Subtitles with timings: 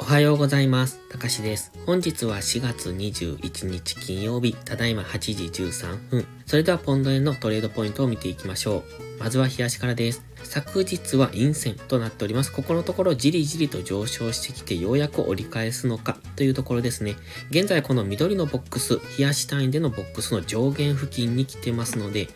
[0.00, 0.98] おはようございます。
[1.08, 1.70] たかしです。
[1.86, 5.18] 本日は4月21日金曜日、ただいま8
[5.52, 6.26] 時13分。
[6.46, 9.13] それではポンド円のトレードポイントを見ていきましょう。
[9.18, 10.22] まずは日足からです。
[10.44, 12.52] 昨日は陰線となっております。
[12.52, 17.16] ここのところじりじりと上昇してきてようやく折り返すのかというところですね。
[17.50, 22.28] 現在この緑のボックス、日足単位でのボックスの上限付近に来てますので、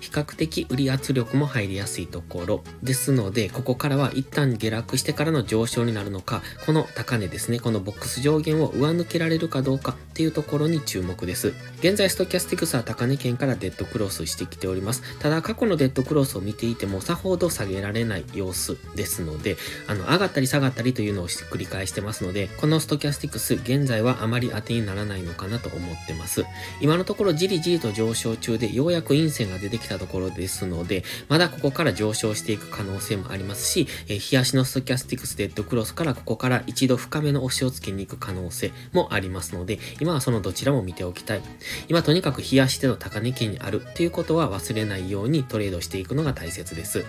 [0.00, 11.54] 比較的売り圧力も入りやすいところですので、ここからは一旦下落してからの上昇になるのか、この高値ですね、このボックス上限を上抜けられるかどうかっていうところに注目です。
[11.78, 15.02] 現在ストキャスティクスは高値圏からデッドクロスしてきております。
[15.18, 19.56] ただ過去のデッドクロスを見ていてもさほど下げられない様子ですので、
[19.86, 26.44] あの、上がったり下がったりというのを繰り返してますので、このストキャスティクス現在はあまり当てにならないのかなと思ってます。
[26.80, 41.42] 今のところじりじりと上昇中でようやく陰線が出てきたところですので、まだここから上昇していく可能性もありますし、えー、日足のストキャスティクスデッドクロスからここから一度深めの押しをつけに行く可能性もありますので、今はそのどちらも見ておきたい。
[41.88, 47.04] 今とにかく日足での高値圏にあるということは忘れないようにトレードしていくのが大切です。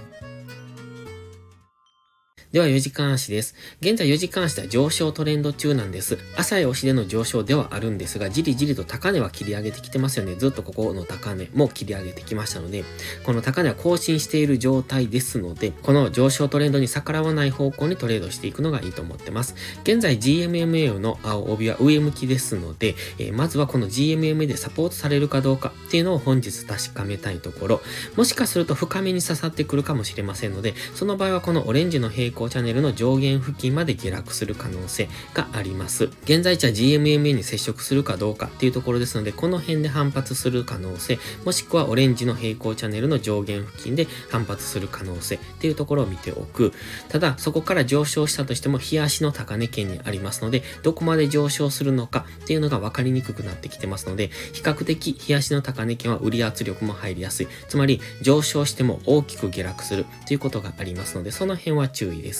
[2.55, 3.53] では4時間足です。
[3.81, 6.17] 現在4時間足では上昇トレンド中なんです。
[6.37, 10.35] 朝や押しでの上昇ではあるんですが、じりじりと高値は切り上げてきてますよね。
[10.35, 12.85] ずっとここの高値も切り上げてきましたので、
[13.25, 19.55] この高値は更新している状態ですので、この上昇トレンドに逆らわない方向にトレードしていくのがいいと思ってます。
[19.83, 27.81] 現在 GMMA の青帯は上向きですので、えー、まずはこの GMMA でサポートされるかどうかっていうのを本日確かめたいところ、
[28.15, 36.09] もしかすると深めに刺さってくるかもしれませんので、その場合はこのオレンジの平行チャンネルの上限付近まで下落する可能性があります。
[36.23, 46.73] 現在地は GMMA に接触するかどうかっていうところですので、この辺で反発する可能性、もしくはオレンジの平行チャンネルの上限付近で反発する可能性っていうところを見ておく。
[47.09, 57.47] ただ、そこから上昇したとしても、日足の高値圏にありますので、どこまで上昇するのかっていうのが分かりにくくなってきてますので、比較的日足の高値圏は売り圧力も入りやすい。
[57.67, 62.34] つまり、上昇しても大きく下落するということがありますので、その辺は注意です。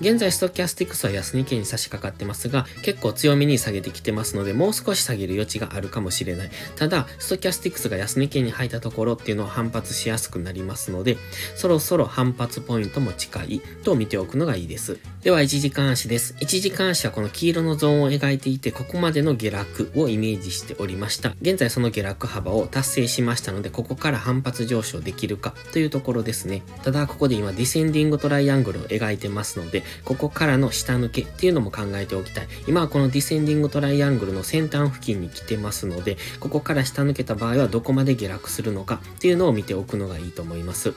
[0.00, 6.50] 現在ストキャスティクスは安値圏に差し掛かってますが、結構強めに下げてきてますので、もう少し下げる余地があるかもしれない。
[6.76, 11.16] ただ、ストキャスティクスが安値圏に入ったところっていうのは反発しやすくなりますので、
[11.56, 14.98] そろそろ反発ポイントも近いと見ておくのがいいです。
[15.24, 16.34] では、1時間足です。
[16.40, 21.32] 1時間足はこの黄色のゾーンを描いていて、ここまでの下落をイメージしておりました。
[21.40, 26.60] 現在その下落幅を達成しましたので、ここから反発上昇できるかというところですね。
[26.82, 32.48] ただ、ここで今ディセンディングトライアングルを描いてますので、ここからの下抜けっていうのも考えておきたい。
[32.68, 40.92] 今はこのディセンディングトライアングルの先端付近に来てますので、ここから下抜けた場合はどこまで下落するのかっていうのを見ておくのがいいと思います。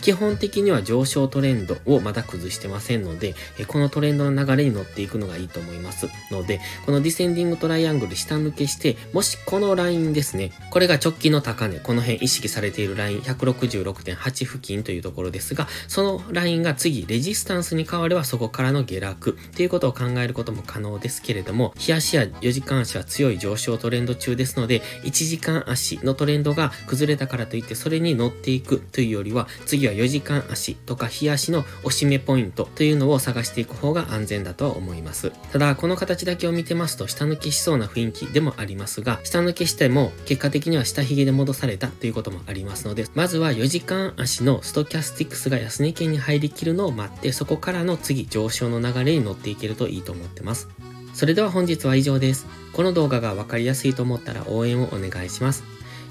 [0.00, 3.34] 基本的には上昇トレンドをまだ崩してませんので、
[3.66, 6.08] このトレンドの流れに乗っていくのがいいと思います。
[6.30, 19.38] ので、このディセンディングトライアングル下抜けして、もしこのラインですね、これが直近の高値、この辺意識されているライン166.8付近というところですが、そのラインが次レジスタンスに変わればそこからの下落。
[19.38, 35.32] っていうことを考えることも可能ですけれども、日足や4時間足は強い上昇トレンド中ですので、1時間足のトレンドが崩れたからといってそれに乗っていくというよりは、次は4時間足とか日足の押し目ポイントというのを探してしていく方が安全だとは思います。
[35.52, 50.68] ただ、この形だけを見てますと下抜けしそうな雰囲気でもありますが、下抜けしても結果的には下髭で戻されたということもありますので、まずは4時間足のストキャスティクスが安値圏に入りきるのを待って、そこからの次上昇の流れに乗っていけるといいと思ってます。
[51.14, 52.46] それでは本日は以上です。
[52.72, 55.64] この動画がわかりやすいと思ったら応援をお願いします。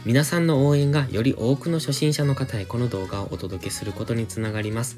[0.05, 4.97] 皆さんの応援がより多くの初心者の方へこの動画をお届けすることにつながります。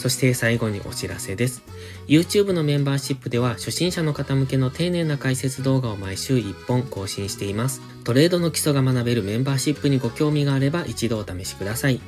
[0.00, 1.62] そして最後にお知らせです。
[2.08, 7.82] YouTube のメンバーシップでは初心者の方向けの丁寧な解説動画を毎週1本更新しています。
[8.02, 12.00] トレードの基礎が学べるメンバーシップにご興味があれば一度お試しください。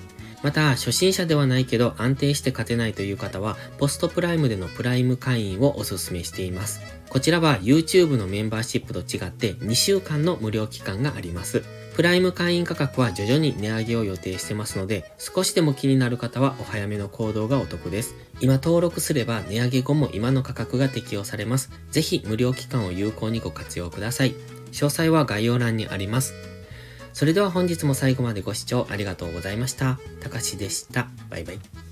[0.43, 6.81] また、初心者ではないけど安定して勝てないという方は、ポストプライムでのプライム会員をお勧めしています。
[7.11, 11.63] こちらは YouTube のメンバーシップと違って2週間の無料期間があります。
[11.95, 18.15] プライム会員価格は徐々に値上げを予定してますので、少しでも気になる方はお早めの行動がお得です。
[18.41, 21.71] 今登録すれば値上げ後も今の価格が適用されます。
[21.91, 24.35] ぜひ無料期間を有効にご活用ください。
[24.73, 26.35] 詳細は概要欄にあります。
[27.13, 29.99] それでは本日も最後までご視聴ありがとうございました。
[30.21, 31.09] たかしでした。
[31.29, 31.92] バイバイ。